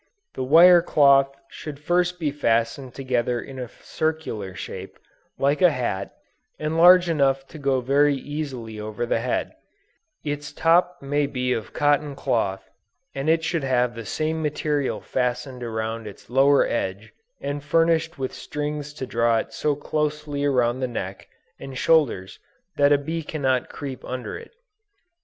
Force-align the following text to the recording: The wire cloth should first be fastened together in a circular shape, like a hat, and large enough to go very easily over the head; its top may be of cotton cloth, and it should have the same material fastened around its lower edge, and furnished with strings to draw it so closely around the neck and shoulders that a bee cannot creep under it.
The 0.33 0.41
wire 0.43 0.81
cloth 0.81 1.35
should 1.51 1.77
first 1.77 2.19
be 2.19 2.31
fastened 2.31 2.95
together 2.95 3.39
in 3.39 3.59
a 3.59 3.67
circular 3.69 4.55
shape, 4.55 4.97
like 5.37 5.61
a 5.61 5.69
hat, 5.69 6.11
and 6.57 6.75
large 6.75 7.07
enough 7.07 7.45
to 7.49 7.59
go 7.59 7.81
very 7.81 8.15
easily 8.15 8.79
over 8.79 9.05
the 9.05 9.19
head; 9.19 9.53
its 10.25 10.53
top 10.53 11.03
may 11.03 11.27
be 11.27 11.53
of 11.53 11.71
cotton 11.71 12.15
cloth, 12.15 12.67
and 13.13 13.29
it 13.29 13.43
should 13.43 13.63
have 13.63 13.93
the 13.93 14.03
same 14.03 14.41
material 14.41 15.01
fastened 15.01 15.61
around 15.61 16.07
its 16.07 16.31
lower 16.31 16.65
edge, 16.65 17.13
and 17.39 17.63
furnished 17.63 18.17
with 18.17 18.33
strings 18.33 18.95
to 18.95 19.05
draw 19.05 19.37
it 19.37 19.53
so 19.53 19.75
closely 19.75 20.43
around 20.43 20.79
the 20.79 20.87
neck 20.87 21.27
and 21.59 21.77
shoulders 21.77 22.39
that 22.75 22.91
a 22.91 22.97
bee 22.97 23.21
cannot 23.21 23.69
creep 23.69 24.03
under 24.05 24.35
it. 24.35 24.53